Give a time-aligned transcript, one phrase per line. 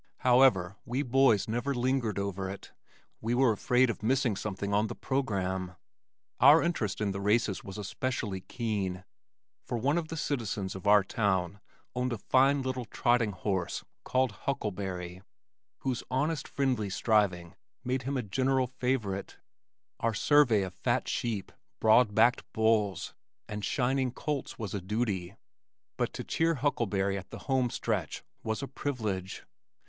[0.21, 2.71] However, we boys never lingered over it,
[3.21, 5.75] we were afraid of missing something of the program.
[6.39, 9.03] Our interest in the races was especially keen,
[9.63, 11.59] for one of the citizens of our town
[11.93, 15.21] owned a fine little trotting horse called "Huckleberry"
[15.81, 19.37] whose honest friendly striving made him a general favorite.
[19.99, 23.13] Our survey of fat sheep, broad backed bulls
[23.47, 25.35] and shining colts was a duty,
[25.95, 29.43] but to cheer Huckleberry at the home stretch was a privilege.